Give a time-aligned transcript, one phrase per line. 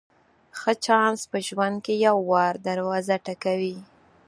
[0.59, 3.77] ښه چانس په ژوند کې یو وار دروازه ټکوي.